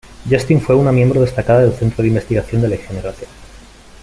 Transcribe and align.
Justin 0.27 0.59
fue 0.59 0.73
una 0.75 0.91
miembro 0.91 1.21
destacada 1.21 1.59
del 1.59 1.73
Centro 1.75 2.01
de 2.01 2.07
Investigación 2.07 2.59
de 2.63 2.69
la 2.69 2.73
Higiene 2.75 3.03
Racial. 3.03 3.29